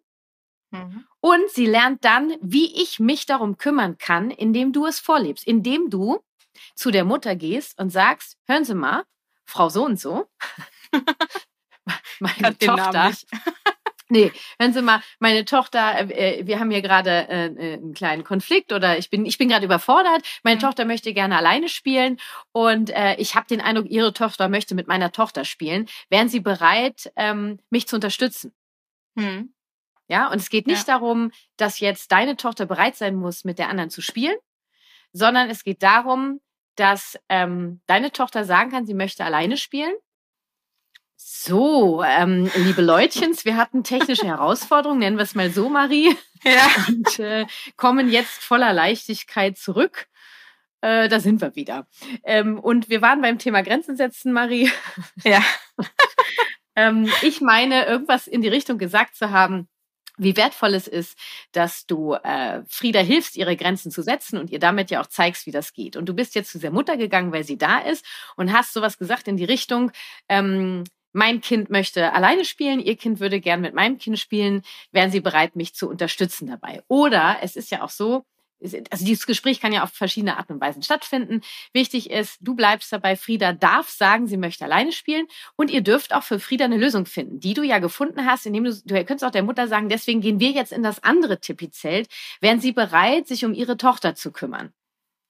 [0.70, 1.04] Mhm.
[1.20, 5.90] Und sie lernt dann, wie ich mich darum kümmern kann, indem du es vorlebst, indem
[5.90, 6.22] du
[6.74, 9.04] zu der Mutter gehst und sagst, hören Sie mal,
[9.44, 10.28] Frau so und so,
[12.20, 13.12] meine Tochter,
[14.12, 17.94] Nee, hören Sie mal, meine Tochter, äh, äh wir haben hier gerade äh, äh, einen
[17.94, 20.22] kleinen Konflikt oder ich bin, ich bin gerade überfordert.
[20.42, 20.60] Meine mhm.
[20.60, 22.18] Tochter möchte gerne alleine spielen
[22.52, 25.88] und äh, ich habe den Eindruck, Ihre Tochter möchte mit meiner Tochter spielen.
[26.10, 28.52] Wären Sie bereit, ähm, mich zu unterstützen?
[29.14, 29.54] Mhm.
[30.08, 30.98] Ja, und es geht nicht ja.
[30.98, 34.36] darum, dass jetzt deine Tochter bereit sein muss, mit der anderen zu spielen,
[35.14, 36.42] sondern es geht darum,
[36.76, 39.94] dass ähm, deine Tochter sagen kann, sie möchte alleine spielen
[41.24, 46.16] so, ähm, liebe Leutchens, wir hatten technische Herausforderungen, nennen wir es mal so, Marie.
[46.44, 46.66] Ja.
[46.88, 50.08] Und äh, kommen jetzt voller Leichtigkeit zurück.
[50.80, 51.86] Äh, da sind wir wieder.
[52.24, 54.68] Ähm, und wir waren beim Thema Grenzen setzen, Marie.
[55.22, 55.40] Ja.
[56.74, 59.68] ähm, ich meine, irgendwas in die Richtung gesagt zu haben,
[60.16, 61.16] wie wertvoll es ist,
[61.52, 65.46] dass du äh, Frieda hilfst, ihre Grenzen zu setzen und ihr damit ja auch zeigst,
[65.46, 65.96] wie das geht.
[65.96, 68.04] Und du bist jetzt zu der Mutter gegangen, weil sie da ist
[68.36, 69.92] und hast sowas gesagt in die Richtung,
[70.28, 75.10] ähm, mein Kind möchte alleine spielen, ihr Kind würde gern mit meinem Kind spielen, wären
[75.10, 76.82] sie bereit, mich zu unterstützen dabei.
[76.88, 78.24] Oder es ist ja auch so,
[78.62, 81.40] also dieses Gespräch kann ja auf verschiedene Arten und Weisen stattfinden.
[81.72, 86.14] Wichtig ist, du bleibst dabei, Frieda darf sagen, sie möchte alleine spielen und ihr dürft
[86.14, 89.24] auch für Frieda eine Lösung finden, die du ja gefunden hast, indem du, du könntest
[89.24, 92.08] auch der Mutter sagen, deswegen gehen wir jetzt in das andere Tipi-Zelt,
[92.40, 94.72] wären sie bereit, sich um ihre Tochter zu kümmern.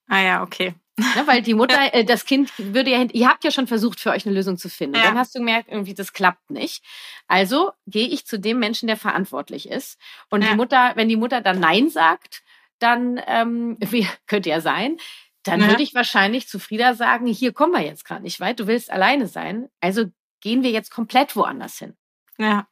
[0.09, 0.75] Ah ja, okay.
[0.99, 4.11] Ne, weil die Mutter, äh, das Kind würde ja, ihr habt ja schon versucht, für
[4.11, 4.97] euch eine Lösung zu finden.
[4.97, 5.05] Ja.
[5.05, 6.85] Dann hast du gemerkt, irgendwie, das klappt nicht.
[7.27, 9.99] Also gehe ich zu dem Menschen, der verantwortlich ist.
[10.29, 10.51] Und ja.
[10.51, 12.43] die Mutter, wenn die Mutter dann Nein sagt,
[12.79, 14.99] dann ähm, wie, könnte ja sein,
[15.45, 15.69] dann ja.
[15.69, 18.91] würde ich wahrscheinlich zu Frieda sagen, hier kommen wir jetzt gerade nicht weit, du willst
[18.91, 19.69] alleine sein.
[19.81, 20.05] Also
[20.41, 21.97] gehen wir jetzt komplett woanders hin.
[22.37, 22.67] Ja.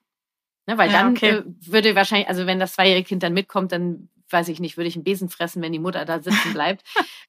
[0.66, 1.30] Ne, weil dann okay.
[1.30, 4.88] äh, würde wahrscheinlich, also wenn das zweijährige Kind dann mitkommt, dann weiß ich nicht, würde
[4.88, 6.82] ich einen Besen fressen, wenn die Mutter da sitzen bleibt.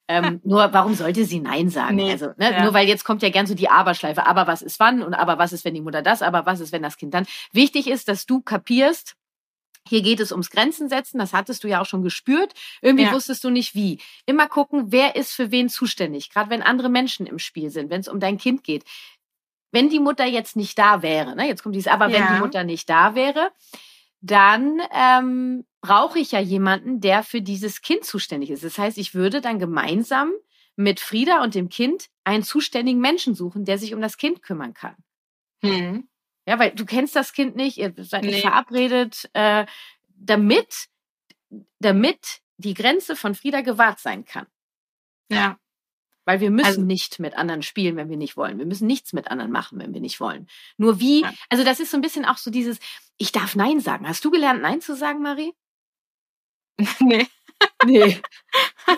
[0.07, 1.95] ähm, nur warum sollte sie Nein sagen?
[1.95, 2.63] Nee, also, ne, ja.
[2.63, 4.25] Nur weil jetzt kommt ja gern so die Aberschleife.
[4.25, 6.71] Aber was ist wann und aber was ist, wenn die Mutter das, aber was ist,
[6.71, 7.25] wenn das Kind dann?
[7.51, 9.15] Wichtig ist, dass du kapierst,
[9.87, 12.53] hier geht es ums Grenzen setzen, das hattest du ja auch schon gespürt.
[12.81, 13.11] Irgendwie ja.
[13.11, 13.99] wusstest du nicht wie.
[14.25, 18.01] Immer gucken, wer ist für wen zuständig, gerade wenn andere Menschen im Spiel sind, wenn
[18.01, 18.83] es um dein Kind geht.
[19.71, 22.19] Wenn die Mutter jetzt nicht da wäre, ne, jetzt kommt dieses, aber ja.
[22.19, 23.51] wenn die Mutter nicht da wäre,
[24.21, 28.63] dann ähm, brauche ich ja jemanden, der für dieses Kind zuständig ist.
[28.63, 30.31] Das heißt, ich würde dann gemeinsam
[30.75, 34.73] mit Frieda und dem Kind einen zuständigen Menschen suchen, der sich um das Kind kümmern
[34.73, 34.95] kann.
[35.63, 36.07] Hm.
[36.47, 38.41] Ja, weil du kennst das Kind nicht, ihr seid nicht nee.
[38.41, 39.65] verabredet, äh,
[40.09, 40.87] damit,
[41.79, 44.47] damit die Grenze von Frieda gewahrt sein kann.
[45.29, 45.57] Ja.
[46.25, 48.59] Weil wir müssen Also- nicht mit anderen spielen, wenn wir nicht wollen.
[48.59, 50.47] Wir müssen nichts mit anderen machen, wenn wir nicht wollen.
[50.77, 51.33] Nur wie, Ja.
[51.49, 52.77] also das ist so ein bisschen auch so dieses,
[53.17, 54.07] ich darf Nein sagen.
[54.07, 55.53] Hast du gelernt, Nein zu sagen, Marie?
[56.99, 57.27] nee.
[57.85, 58.19] Nee.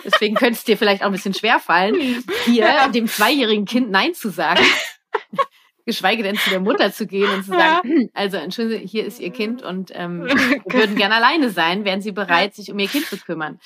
[0.04, 2.88] Deswegen könnte es dir vielleicht auch ein bisschen schwer fallen, hier Ja.
[2.88, 4.64] dem zweijährigen Kind Nein zu sagen.
[5.86, 9.30] Geschweige denn zu der Mutter zu gehen und zu sagen, also entschuldigen hier ist Ihr
[9.32, 10.34] Kind und ähm, wir
[10.72, 13.60] würden gerne alleine sein, wären Sie bereit, sich um Ihr Kind zu kümmern.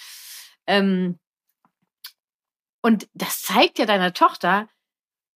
[0.67, 1.19] Ähm,
[2.89, 4.69] und das zeigt ja deiner Tochter,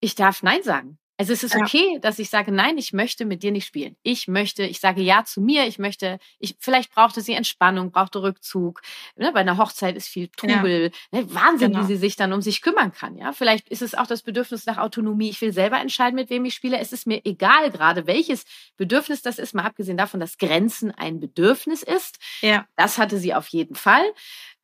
[0.00, 0.98] ich darf Nein sagen.
[1.18, 1.60] Also es ist Ja.
[1.60, 3.94] okay, dass ich sage, nein, ich möchte mit dir nicht spielen.
[4.02, 8.22] Ich möchte, ich sage Ja zu mir, ich möchte, ich, vielleicht brauchte sie Entspannung, brauchte
[8.22, 8.80] Rückzug.
[9.14, 10.56] Ne, bei einer Hochzeit ist viel Ja.
[10.56, 10.90] Trubel.
[11.12, 11.84] Ne, Wahnsinn, Genau.
[11.84, 13.16] wie sie sich dann um sich kümmern kann.
[13.18, 15.28] Ja, vielleicht ist es auch das Bedürfnis nach Autonomie.
[15.28, 16.78] Ich will selber entscheiden, mit wem ich spiele.
[16.78, 18.44] Es ist mir egal gerade, welches
[18.76, 22.18] Bedürfnis das ist, mal abgesehen davon, dass Grenzen ein Bedürfnis ist.
[22.40, 22.66] Ja.
[22.76, 24.04] Das hatte sie auf jeden Fall.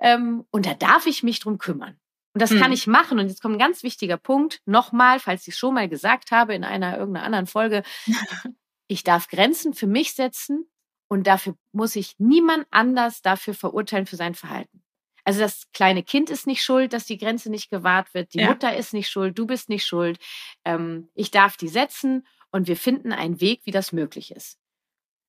[0.00, 2.00] Ähm, und da darf ich mich drum kümmern.
[2.38, 2.72] Und das kann Hm.
[2.72, 3.18] ich machen.
[3.18, 4.60] Und jetzt kommt ein ganz wichtiger Punkt.
[4.64, 7.82] Nochmal, falls ich es schon mal gesagt habe in einer irgendeiner anderen Folge.
[8.90, 10.66] Ich darf Grenzen für mich setzen
[11.08, 14.82] und dafür muss ich niemand anders dafür verurteilen für sein Verhalten.
[15.24, 18.32] Also das kleine Kind ist nicht schuld, dass die Grenze nicht gewahrt wird.
[18.32, 18.46] Die Ja.
[18.48, 19.38] Mutter ist nicht schuld.
[19.38, 20.18] Du bist nicht schuld.
[20.64, 24.56] Ähm, ich darf die setzen und wir finden einen Weg, wie das möglich ist.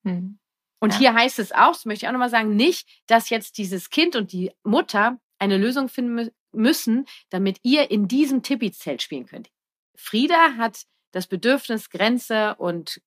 [0.05, 0.39] Hm.
[0.79, 0.99] Und Ja.
[0.99, 4.15] hier heißt es auch, das möchte ich auch nochmal sagen, nicht, dass jetzt dieses Kind
[4.15, 9.49] und die Mutter eine Lösung finden müssen, damit ihr in diesem Tipi-Zelt spielen könnt.
[9.95, 13.01] Frieda hat das Bedürfnis, Grenze und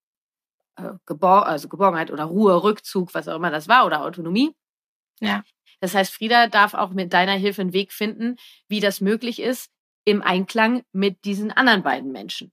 [0.77, 4.53] äh, Gebor also Geborgenheit oder Ruhe, Rückzug, was auch immer das war, oder Autonomie.
[5.19, 5.43] Ja.
[5.79, 8.37] Das heißt, Frieda darf auch mit deiner Hilfe einen Weg finden,
[8.69, 9.69] wie das möglich ist,
[10.05, 12.51] im Einklang mit diesen anderen beiden Menschen.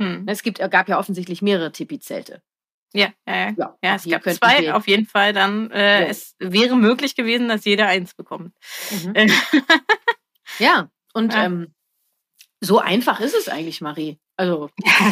[0.00, 0.24] Hm.
[0.26, 2.42] Es gibt, gab ja offensichtlich mehrere Tipi-Zelte.
[2.92, 3.76] Ja, ja, ja.
[3.82, 5.32] Ja, es gab zwei wir- auf jeden Fall.
[5.32, 6.06] Dann äh, Ja.
[6.08, 8.52] es wäre möglich gewesen, dass jeder eins bekommt.
[8.90, 9.14] Mhm.
[10.60, 11.44] Ja, und Ja.
[11.44, 11.74] Ähm,
[12.60, 14.18] so einfach ist es eigentlich, Marie.
[14.36, 15.10] Also, ja,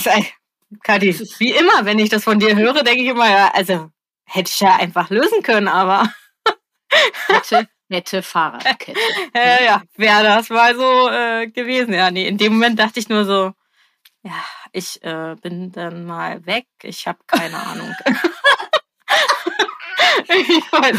[0.82, 3.90] Kathi, wie immer, wenn ich das von dir höre, denke ich immer, ja, also
[4.24, 6.12] hätte ich ja einfach lösen können, aber
[7.28, 9.00] nette, nette Fahrradkette.
[9.34, 11.94] äh, ja, wäre das mal so äh, gewesen.
[11.94, 13.52] Ja, nee, in dem Moment dachte ich nur so,
[14.22, 16.66] ja, ich äh, bin dann mal weg.
[16.82, 17.94] Ich habe keine Ahnung.
[20.28, 20.98] ich weiß,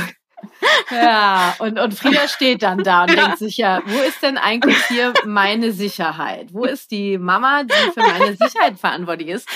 [0.91, 4.77] Ja, und, und Frieda steht dann da und denkt sich ja, wo ist denn eigentlich
[4.87, 6.47] hier meine Sicherheit?
[6.51, 9.47] Wo ist die Mama, die für meine Sicherheit verantwortlich ist?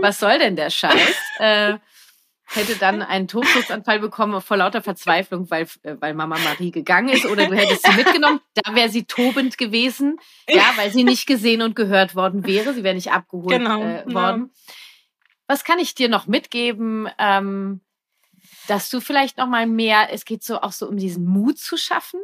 [0.00, 1.16] Was soll denn der Scheiß?
[1.38, 1.74] Äh,
[2.52, 7.24] hätte dann einen Tobsuchtsanfall bekommen vor lauter Verzweiflung, weil, äh, weil Mama Marie gegangen ist
[7.26, 8.40] oder du hättest sie mitgenommen.
[8.54, 10.18] Da wäre sie tobend gewesen,
[10.48, 12.74] ja, weil sie nicht gesehen und gehört worden wäre.
[12.74, 14.12] Sie wäre nicht abgeholt Genau, äh, ja.
[14.14, 14.52] worden.
[15.46, 17.80] Was kann ich dir noch mitgeben, ähm,
[18.66, 21.76] dass du vielleicht noch mal mehr, es geht so auch so um diesen Mut zu
[21.76, 22.20] schaffen,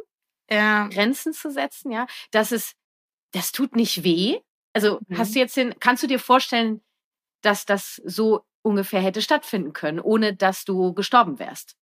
[0.49, 2.73] ja, Grenzen zu setzen, ja, dass es,
[3.33, 4.39] das tut nicht weh.
[4.73, 5.15] Also Mhm.
[5.17, 6.81] hast du jetzt den, kannst du dir vorstellen,
[7.41, 11.75] dass das so ungefähr hätte stattfinden können, ohne dass du gestorben wärst?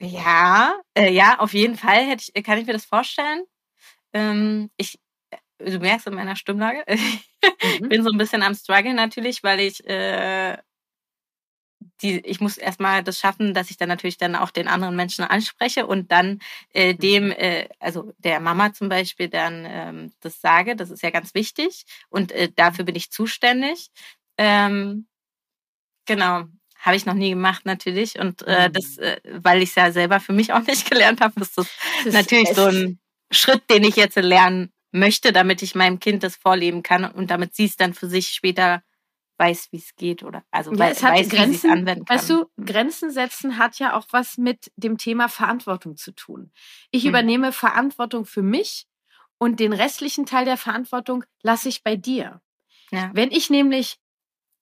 [0.00, 3.44] Ja, äh, ja, auf jeden Fall hätte ich, kann ich mir das vorstellen.
[4.14, 5.00] Ähm, ich,
[5.58, 7.30] äh, du merkst in meiner Stimmlage, ich
[7.62, 7.88] Mhm.
[7.88, 10.58] bin so ein bisschen am struggle natürlich, weil ich äh,
[12.02, 15.24] die, ich muss erstmal das schaffen, dass ich dann natürlich dann auch den anderen Menschen
[15.24, 16.40] anspreche und dann
[16.74, 20.76] äh, dem, äh, also der Mama zum Beispiel dann ähm, das sage.
[20.76, 23.90] Das ist ja ganz wichtig und äh, dafür bin ich zuständig.
[24.38, 25.06] Ähm,
[26.06, 26.44] genau,
[26.78, 28.72] habe ich noch nie gemacht natürlich und äh, Mhm.
[28.72, 31.66] das, äh, weil ich es ja selber für mich auch nicht gelernt habe, ist das
[32.04, 32.98] ist- natürlich es- so ein
[33.30, 37.54] Schritt, den ich jetzt lernen möchte, damit ich meinem Kind das vorleben kann und damit
[37.54, 38.82] sie es dann für sich später
[39.42, 42.16] weiß, wie es geht oder also Ja, wei- es hat weiß, wie Grenzen, anwenden kann.
[42.16, 46.52] weißt du, Grenzen setzen hat ja auch was mit dem Thema Verantwortung zu tun.
[46.90, 47.10] Ich Mhm.
[47.10, 48.86] übernehme Verantwortung für mich
[49.38, 52.40] und den restlichen Teil der Verantwortung lasse ich bei dir.
[52.90, 53.10] ja.
[53.14, 53.98] Wenn ich nämlich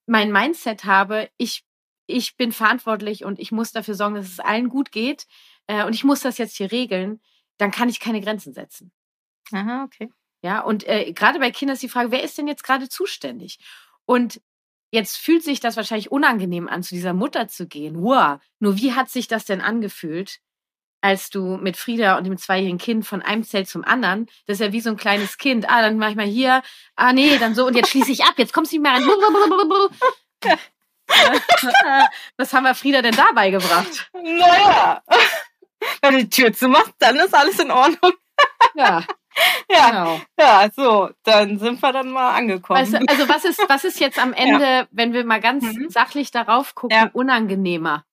[0.07, 1.63] mein Mindset habe, ich,
[2.07, 5.27] ich bin verantwortlich und ich muss dafür sorgen, dass es allen gut geht
[5.67, 7.21] äh, und ich muss das jetzt hier regeln,
[7.57, 8.91] dann kann ich keine Grenzen setzen.
[9.51, 10.09] Aha, okay.
[10.43, 13.59] Ja, und äh, gerade bei Kindern ist die Frage, wer ist denn jetzt gerade zuständig?
[14.05, 14.41] Und
[14.91, 18.03] jetzt fühlt sich das wahrscheinlich unangenehm an, zu dieser Mutter zu gehen.
[18.03, 20.39] Wow, nur wie hat sich das denn angefühlt,
[21.01, 24.65] als du mit Frieda und dem zweijährigen Kind von einem Zelt zum anderen, das ist
[24.65, 26.61] ja wie so ein kleines Kind, ah, dann mach ich mal hier,
[26.95, 29.03] ah nee, dann so und jetzt schließe ich ab, jetzt kommst du nicht mehr rein.
[32.37, 34.09] Was haben wir Frieda denn dabei gebracht?
[34.13, 35.01] Naja,
[36.01, 38.13] wenn du die Tür zumachst, dann ist alles in Ordnung.
[38.75, 39.03] Ja,
[39.71, 40.21] Ja, genau.
[40.39, 42.91] ja, so, dann sind wir dann mal angekommen.
[42.91, 45.89] Du, also was ist, was ist jetzt am Ende, wenn wir mal ganz Mhm.
[45.89, 47.09] sachlich darauf gucken, Ja.
[47.13, 48.05] unangenehmer?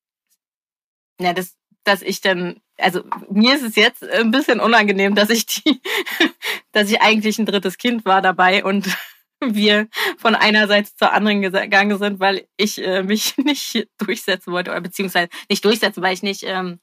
[1.20, 5.46] ja, das, dass ich dann, also mir ist es jetzt ein bisschen unangenehm, dass ich
[5.46, 5.80] die,
[6.72, 8.86] dass ich eigentlich ein drittes Kind war dabei und
[9.40, 14.70] wir von einer Seite zur anderen gegangen sind, weil ich äh, mich nicht durchsetzen wollte
[14.70, 16.78] oder beziehungsweise nicht durchsetzen, weil ich nicht ähm,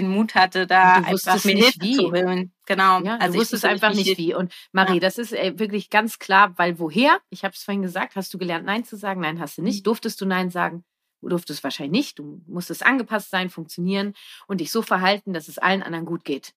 [0.00, 1.94] den Mut hatte, da einfach mir Hilfe wie.
[1.94, 2.52] zu holen.
[2.66, 3.00] Genau.
[3.00, 4.34] Ja, also du wusstest einfach nicht wie.
[4.34, 5.00] Und Marie, ja.
[5.00, 7.18] das ist äh, wirklich ganz klar, weil woher?
[7.30, 9.20] Ich habe es vorhin gesagt, hast du gelernt, Nein zu sagen?
[9.20, 9.80] Nein, hast du nicht.
[9.80, 9.84] Mhm.
[9.84, 10.84] Durftest du Nein sagen?
[11.20, 12.18] Du durftest wahrscheinlich nicht.
[12.18, 14.14] Du musstest angepasst sein, funktionieren
[14.46, 16.54] und dich so verhalten, dass es allen anderen gut geht.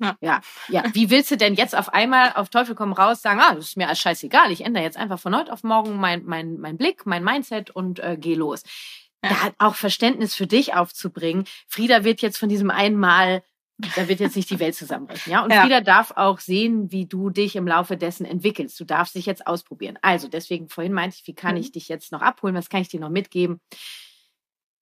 [0.00, 0.16] Ja.
[0.22, 0.84] ja, ja.
[0.94, 3.76] Wie willst du denn jetzt auf einmal auf Teufel komm raus sagen, ah, das ist
[3.76, 7.04] mir alles scheißegal, ich ändere jetzt einfach von heute auf morgen mein, mein, mein Blick,
[7.04, 8.62] mein Mindset und äh, geh los.
[9.22, 9.30] Ja.
[9.30, 11.44] Da hat auch Verständnis für dich aufzubringen.
[11.66, 13.42] Frieda wird jetzt von diesem einmal
[13.96, 15.42] da wird jetzt nicht die Welt zusammenbrechen, ja.
[15.42, 15.62] Und ja.
[15.62, 18.78] Frieda darf auch sehen, wie du dich im Laufe dessen entwickelst.
[18.78, 19.98] Du darfst dich jetzt ausprobieren.
[20.02, 21.62] Also deswegen vorhin meinte ich, wie kann mhm.
[21.62, 22.54] ich dich jetzt noch abholen?
[22.54, 23.58] Was kann ich dir noch mitgeben?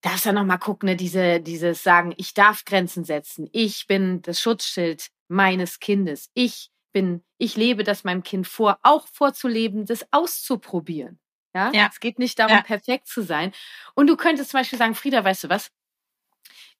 [0.00, 3.48] darfst ja noch mal gucken, ne, diese, dieses sagen, ich darf Grenzen setzen.
[3.52, 6.30] Ich bin das Schutzschild meines Kindes.
[6.34, 11.18] Ich bin, ich lebe das meinem Kind vor, auch vorzuleben, das auszuprobieren.
[11.58, 11.72] Ja?
[11.72, 11.88] ja.
[11.90, 12.62] Es geht nicht darum, ja.
[12.62, 13.52] perfekt zu sein.
[13.94, 15.70] Und du könntest zum Beispiel sagen, Frieda, weißt du was?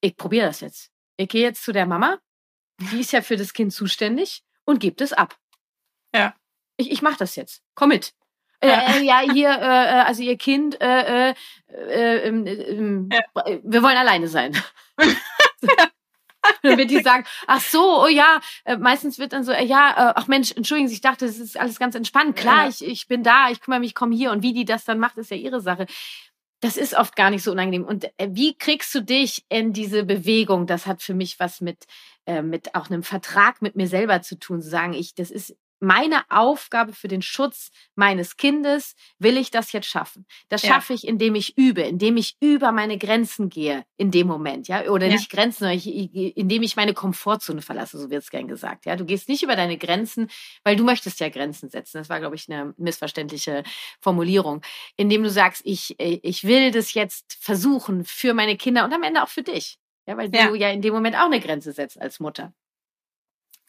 [0.00, 0.90] Ich probiere das jetzt.
[1.16, 2.18] Ich gehe jetzt zu der Mama,
[2.78, 5.36] die ist ja für das Kind zuständig und gebe das ab.
[6.14, 6.34] Ja.
[6.76, 7.62] Ich, ich mache das jetzt.
[7.74, 8.14] Komm mit.
[8.60, 11.34] Äh, äh, ja, hier, äh, äh, also ihr Kind, äh, äh,
[11.68, 13.20] äh, ähm, ähm, ja.
[13.62, 14.56] wir wollen alleine sein.
[16.62, 19.90] dann wird die sagen, ach so, oh ja, äh, meistens wird dann so, äh, ja,
[19.90, 22.37] äh, ach Mensch, entschuldigen Sie, ich dachte, das ist alles ganz entspannt.
[22.37, 22.68] Klar, ja.
[22.68, 25.18] ich, ich bin da, ich kümmere mich, komm hier und wie die das dann macht,
[25.18, 25.87] ist ja ihre Sache.
[26.61, 27.84] Das ist oft gar nicht so unangenehm.
[27.84, 30.66] Und äh, wie kriegst du dich in diese Bewegung?
[30.66, 31.87] Das hat für mich was mit,
[32.26, 35.56] äh, mit auch einem Vertrag mit mir selber zu tun, zu sagen, ich, das ist
[35.80, 40.26] meine Aufgabe für den Schutz meines Kindes, will ich das jetzt schaffen?
[40.48, 40.96] Das schaffe ja.
[40.96, 45.06] ich, indem ich übe, indem ich über meine Grenzen gehe in dem Moment, ja, oder
[45.06, 45.12] ja.
[45.12, 45.86] nicht Grenzen, sondern ich,
[46.36, 48.96] indem ich meine Komfortzone verlasse, so wird es gern gesagt, ja.
[48.96, 50.28] Du gehst nicht über deine Grenzen,
[50.64, 51.98] weil du möchtest ja Grenzen setzen.
[51.98, 53.62] Das war, glaube ich, eine missverständliche
[54.00, 54.62] Formulierung,
[54.96, 59.22] indem du sagst, ich, ich will das jetzt versuchen für meine Kinder und am Ende
[59.22, 60.48] auch für dich, ja, weil ja.
[60.48, 62.52] du ja in dem Moment auch eine Grenze setzt als Mutter.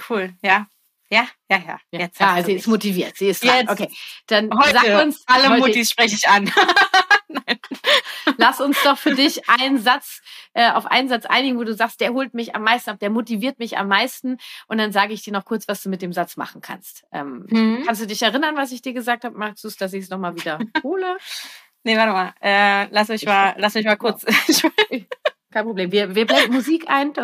[0.09, 0.67] Cool, ja.
[1.11, 1.79] Ja, ja, ja.
[1.91, 3.17] Jetzt ja, sie ist motiviert.
[3.17, 3.61] Sie ist dran.
[3.61, 3.89] Jetzt, okay,
[4.27, 5.23] dann heute, sag uns.
[5.25, 6.51] Alle heute, Mutis spreche ich an.
[8.37, 10.21] Lass uns doch für dich einen Satz,
[10.53, 13.09] äh, auf einen Satz einigen, wo du sagst, der holt mich am meisten ab, der
[13.09, 14.37] motiviert mich am meisten.
[14.67, 17.03] Und dann sage ich dir noch kurz, was du mit dem Satz machen kannst.
[17.11, 17.83] Ähm, mhm.
[17.85, 19.37] Kannst du dich erinnern, was ich dir gesagt habe?
[19.37, 21.17] Magst du es, dass ich es nochmal wiederhole?
[21.83, 22.33] nee, warte mal.
[22.39, 24.25] Äh, lass mich mal, lass mich mal kurz.
[25.51, 25.91] Kein Problem.
[25.91, 27.11] Wir, wir blenden Musik ein.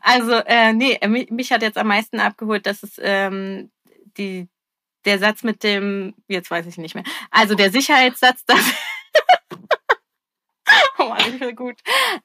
[0.00, 3.72] also, äh, nee, mich hat jetzt am meisten abgeholt, dass es ähm,
[4.16, 4.48] die,
[5.04, 7.02] der Satz mit dem, jetzt weiß ich nicht mehr.
[7.32, 8.74] Also der Sicherheitssatz, dass.
[10.98, 11.80] oh Mann, ich will gut.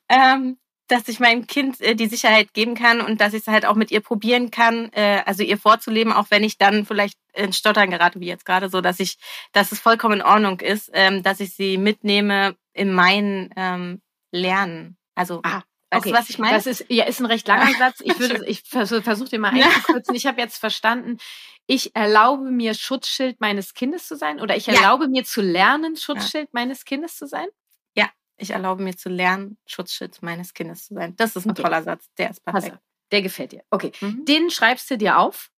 [0.08, 3.66] Ähm, dass ich meinem Kind äh, die Sicherheit geben kann und dass ich es halt
[3.66, 7.58] auch mit ihr probieren kann, äh, also ihr vorzuleben, auch wenn ich dann vielleicht ins
[7.58, 9.18] Stottern gerate, wie jetzt gerade so, dass ich,
[9.52, 14.98] dass es vollkommen in Ordnung ist, ähm, dass ich sie mitnehme in mein ähm, Lernen.
[15.16, 16.12] Also ah, Weißt okay.
[16.12, 16.56] du, was ich meine?
[16.56, 18.02] Das ist, ja, ist ein recht langer Satz.
[18.04, 20.14] Ich würde, ich versuche versuch den mal einzukürzen.
[20.14, 21.18] Ich habe jetzt verstanden,
[21.66, 25.10] ich erlaube mir Schutzschild meines Kindes zu sein oder ich erlaube ja.
[25.10, 26.50] mir zu lernen, Schutzschild ja.
[26.54, 27.48] meines Kindes zu sein.
[27.96, 31.16] Ja, ich erlaube mir zu lernen, Schutzschild meines Kindes zu sein.
[31.16, 31.64] Das ist ein okay.
[31.64, 32.08] toller Satz.
[32.18, 32.74] Der ist perfekt.
[32.74, 32.78] Also,
[33.12, 33.64] der gefällt dir.
[33.72, 33.92] Okay.
[34.02, 34.26] Mhm.
[34.26, 35.50] Den schreibst du dir auf.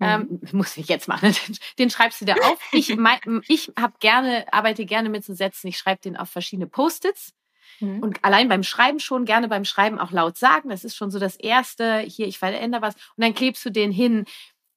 [0.00, 0.48] Ähm, mhm.
[0.52, 1.34] muss ich jetzt machen.
[1.78, 2.58] Den schreibst du dir auf.
[2.72, 5.68] Ich, mein, ich hab gerne, arbeite gerne mit so Sätzen.
[5.68, 7.34] Ich schreibe den auf verschiedene Post-its.
[7.80, 8.00] Mhm.
[8.00, 10.68] Und allein beim Schreiben schon, gerne beim Schreiben auch laut sagen.
[10.68, 12.00] Das ist schon so das Erste.
[12.00, 12.94] Hier, ich verändere was.
[12.94, 14.24] Und dann klebst du den hin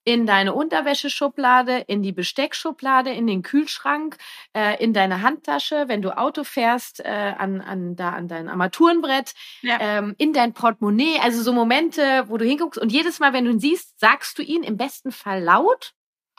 [0.03, 4.17] in deine Unterwäscheschublade, in die Besteckschublade, in den Kühlschrank,
[4.53, 9.33] äh, in deine Handtasche, wenn du Auto fährst, äh, an, an, da an dein Armaturenbrett,
[9.61, 9.77] ja.
[9.79, 11.19] ähm, in dein Portemonnaie.
[11.21, 14.41] Also so Momente, wo du hinguckst und jedes Mal, wenn du ihn siehst, sagst du
[14.41, 15.93] ihn im besten Fall laut.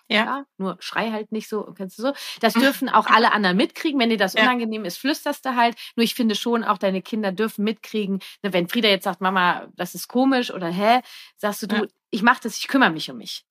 [0.08, 0.24] Ja.
[0.24, 0.46] ja.
[0.58, 2.12] Nur schrei halt nicht so, kennst du so.
[2.40, 3.98] Das dürfen auch alle anderen mitkriegen.
[3.98, 5.76] Wenn dir das unangenehm ist, flüsterst du halt.
[5.96, 8.18] Nur ich finde schon, auch deine Kinder dürfen mitkriegen.
[8.42, 11.00] Ne, wenn Frieda jetzt sagt, Mama, das ist komisch oder hä,
[11.36, 11.86] sagst du, du, ja.
[12.10, 13.44] ich mach das, ich kümmere mich um mich.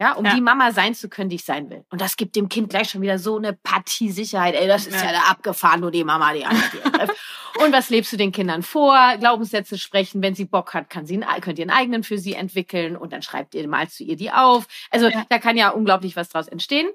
[0.00, 0.34] Ja, um ja.
[0.34, 1.84] die Mama sein zu können, die ich sein will.
[1.88, 4.54] Und das gibt dem Kind gleich schon wieder so eine Partie Sicherheit.
[4.56, 7.14] Ey, das ist ja, ja da abgefahren, nur die Mama, die andere.
[7.62, 9.16] Und was lebst du den Kindern vor?
[9.18, 10.20] Glaubenssätze sprechen.
[10.22, 12.96] Wenn sie Bock hat, kann sie einen, könnt ihr einen eigenen für sie entwickeln.
[12.96, 14.66] Und dann schreibt ihr, malst du ihr die auf.
[14.90, 15.24] Also ja.
[15.28, 16.88] da kann ja unglaublich was draus entstehen.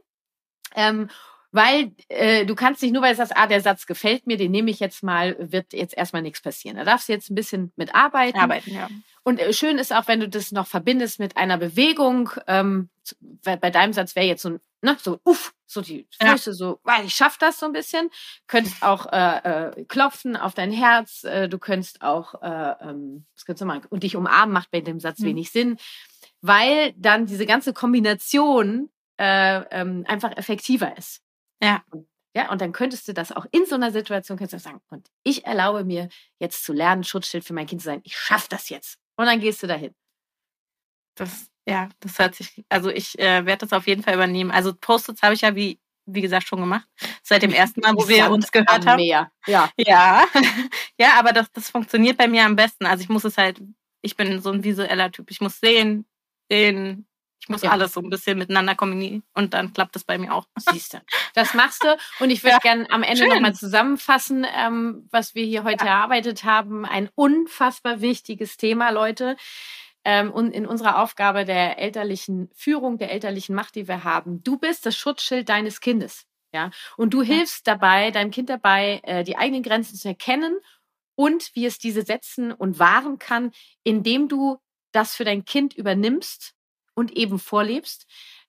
[0.76, 1.10] Ähm,
[1.52, 4.52] weil äh, du kannst nicht nur, weil du sagst, ah, der Satz gefällt mir, den
[4.52, 6.78] nehme ich jetzt mal, wird jetzt erstmal nichts passieren.
[6.78, 8.38] Da darfst du jetzt ein bisschen mit arbeiten.
[8.38, 8.88] Arbeiten, ja.
[9.24, 12.30] Und äh, schön ist auch, wenn du das noch verbindest mit einer Bewegung.
[12.48, 12.90] Ähm,
[13.44, 16.54] bei deinem Satz wäre jetzt so ein ne, so, uff, so die Füße ja.
[16.56, 18.10] so, weil ich schaff das so ein bisschen.
[18.48, 21.24] Könntest auch äh, äh, klopfen auf dein Herz.
[21.24, 23.86] Äh, du könntest auch, äh, ähm, was könntest du machen?
[23.90, 25.26] Und dich umarmen macht bei dem Satz mhm.
[25.26, 25.78] wenig Sinn,
[26.42, 31.22] weil dann diese ganze Kombination äh, ähm, einfach effektiver ist.
[31.62, 31.84] Ja.
[32.36, 35.08] Ja, und dann könntest du das auch in so einer Situation kannst du sagen, und
[35.24, 38.02] ich erlaube mir jetzt zu lernen, Schutzschild für mein Kind zu sein.
[38.04, 39.00] Ich schaffe das jetzt.
[39.18, 39.94] Und dann gehst du dahin.
[41.16, 44.52] Das, ja, das hört sich, also ich äh, werde das auf jeden Fall übernehmen.
[44.52, 46.88] Also Post-its habe ich ja wie, wie gesagt schon gemacht.
[47.24, 49.00] Seit dem ersten Mal, wo wir uns gehört haben.
[49.00, 49.30] Ja.
[49.78, 50.26] Ja.
[51.00, 52.86] ja, aber das, das funktioniert bei mir am besten.
[52.86, 53.62] Also ich muss es halt,
[54.02, 55.30] ich bin so ein visueller Typ.
[55.32, 56.06] Ich muss sehen,
[56.50, 57.06] sehen,
[57.42, 57.72] ich muss ja.
[57.72, 60.46] alles so ein bisschen miteinander kombinieren und dann klappt das bei mir auch.
[60.58, 61.02] Siehst du.
[61.34, 61.98] Das machst du.
[62.20, 62.60] Und ich würde ja.
[62.60, 65.92] gerne am Ende nochmal zusammenfassen, ähm, was wir hier heute ja.
[65.92, 66.86] erarbeitet haben.
[66.86, 69.38] Ein unfassbar wichtiges Thema, Leute.
[70.04, 74.44] Ähm, und in unserer Aufgabe der elterlichen Führung, der elterlichen Macht, die wir haben.
[74.44, 76.26] Du bist das Schutzschild deines Kindes.
[76.54, 76.72] Ja.
[76.98, 80.60] Und du hilfst dabei, deinem Kind dabei, äh, die eigenen Grenzen zu erkennen
[81.16, 83.52] und wie es diese setzen und wahren kann,
[83.84, 84.58] indem du
[84.92, 86.56] das für dein Kind übernimmst
[87.00, 88.06] und eben vorlebst,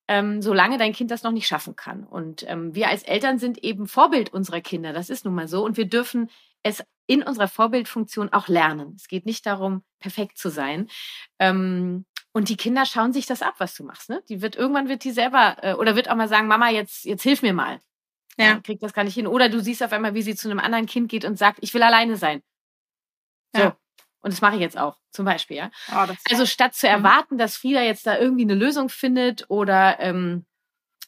[0.08, 2.04] ähm, solange dein Kind das noch nicht schaffen kann.
[2.04, 4.92] Und ähm, wir als Eltern sind eben Vorbild unserer Kinder.
[4.92, 5.64] Das ist nun mal so.
[5.64, 6.30] Und wir dürfen
[6.64, 8.94] es in unserer Vorbildfunktion auch lernen.
[8.96, 10.88] Es geht nicht darum, perfekt zu sein.
[11.38, 14.10] Ähm, und die Kinder schauen sich das ab, was du machst.
[14.10, 14.22] Ne?
[14.28, 17.22] Die wird irgendwann wird die selber äh, oder wird auch mal sagen, Mama, jetzt jetzt
[17.22, 17.80] hilf mir mal.
[18.36, 18.60] Ja.
[18.60, 19.26] Kriegt das gar nicht hin.
[19.26, 21.74] Oder du siehst auf einmal, wie sie zu einem anderen Kind geht und sagt, ich
[21.74, 22.42] will alleine sein.
[23.54, 23.62] So.
[23.62, 23.76] Ja.
[24.22, 25.70] Und das mache ich jetzt auch, zum Beispiel, ja.
[25.92, 30.44] Oh, also statt zu erwarten, dass Frieda jetzt da irgendwie eine Lösung findet oder ähm,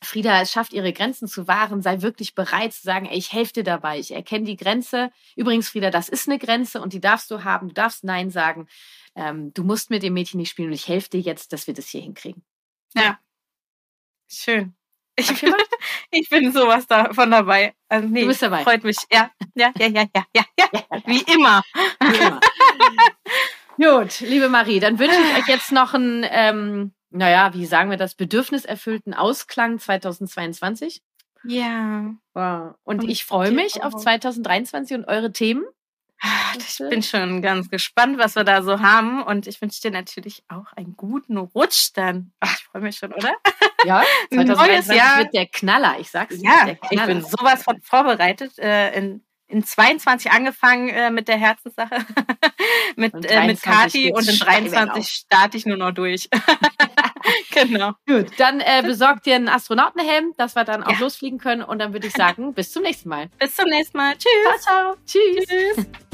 [0.02, 3.54] Frieda es schafft, ihre Grenzen zu wahren, sei wirklich bereit zu sagen, ey, ich helfe
[3.54, 5.10] dir dabei, ich erkenne die Grenze.
[5.36, 8.66] Übrigens, Frieda, das ist eine Grenze und die darfst du haben, du darfst Nein sagen.
[9.14, 11.74] Ähm, du musst mit dem Mädchen nicht spielen und ich helfe dir jetzt, dass wir
[11.74, 12.42] das hier hinkriegen.
[12.94, 13.18] Ja.
[14.28, 14.74] Schön.
[15.16, 15.54] Ich, bin,
[16.10, 17.74] ich bin sowas davon dabei.
[17.88, 18.62] Also, nee, du bist dabei.
[18.62, 18.96] Freut mich.
[19.10, 21.02] Ja, ja, ja, ja, ja, ja, ja.
[21.06, 21.62] Wie immer.
[22.00, 22.40] Wie immer.
[23.76, 27.96] Gut, liebe Marie, dann wünsche ich euch jetzt noch einen, ähm, naja, wie sagen wir
[27.96, 31.02] das, bedürfniserfüllten Ausklang 2022.
[31.44, 32.14] Ja.
[32.34, 32.74] Wow.
[32.84, 35.64] Und, und ich freue mich auf 2023 und eure Themen.
[36.56, 39.22] Ich bin schon ganz gespannt, was wir da so haben.
[39.22, 42.32] Und ich wünsche dir natürlich auch einen guten Rutsch dann.
[42.38, 43.34] Ach, ich freue mich schon, oder?
[43.84, 45.18] Ja, 2023 Jahr.
[45.18, 45.96] wird der Knaller.
[45.98, 46.44] Ich sag's dir.
[46.44, 48.56] Ja, ich bin sowas von vorbereitet.
[48.58, 52.04] Äh, in in 22 angefangen äh, mit der Herzenssache
[52.96, 56.28] mit, äh, mit Kati und in 23 starte ich nur noch durch.
[57.50, 57.92] genau.
[58.06, 60.98] Gut, dann äh, besorgt dir einen Astronautenhelm, dass wir dann auch ja.
[60.98, 63.28] losfliegen können und dann würde ich sagen, bis zum nächsten Mal.
[63.38, 64.14] Bis zum nächsten Mal.
[64.14, 64.62] Tschüss.
[64.62, 64.96] Ciao, ciao.
[65.06, 65.46] Tschüss.
[65.46, 66.11] Tschüss.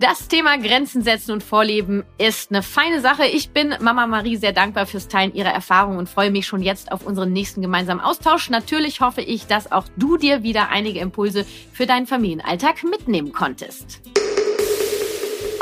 [0.00, 3.26] Das Thema Grenzen setzen und vorleben ist eine feine Sache.
[3.26, 6.90] Ich bin Mama Marie sehr dankbar fürs Teilen ihrer Erfahrungen und freue mich schon jetzt
[6.90, 8.48] auf unseren nächsten gemeinsamen Austausch.
[8.48, 14.00] Natürlich hoffe ich, dass auch du dir wieder einige Impulse für deinen Familienalltag mitnehmen konntest.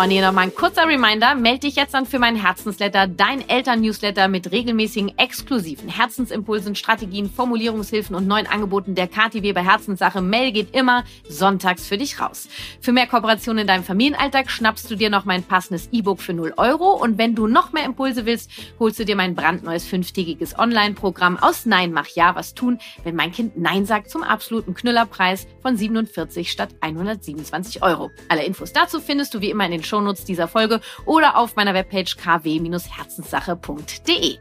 [0.01, 4.29] Und hier nochmal ein kurzer Reminder, melde dich jetzt an für meinen Herzensletter, dein Eltern-Newsletter
[4.29, 10.23] mit regelmäßigen, exklusiven Herzensimpulsen, Strategien, Formulierungshilfen und neuen Angeboten der Kati Weber Herzenssache.
[10.23, 12.47] Mail geht immer sonntags für dich raus.
[12.81, 16.55] Für mehr Kooperation in deinem Familienalltag schnappst du dir noch mein passendes E-Book für 0
[16.59, 21.39] Euro und wenn du noch mehr Impulse willst, holst du dir mein brandneues fünftägiges Online-Programm
[21.39, 25.77] aus Nein, mach ja, was tun, wenn mein Kind Nein sagt zum absoluten Knüllerpreis von
[25.77, 28.13] 47 statt 127 Euro.
[28.29, 31.75] Alle Infos dazu findest du wie immer in den Shownotes dieser Folge oder auf meiner
[31.75, 34.39] Webpage kw-herzenssache.de.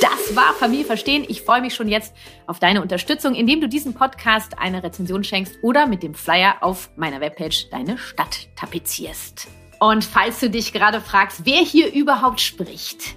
[0.00, 1.24] Das war Familie verstehen.
[1.28, 2.14] Ich freue mich schon jetzt
[2.46, 6.90] auf deine Unterstützung, indem du diesem Podcast eine Rezension schenkst oder mit dem Flyer auf
[6.96, 9.48] meiner Webpage deine Stadt tapezierst.
[9.78, 13.16] Und falls du dich gerade fragst, wer hier überhaupt spricht,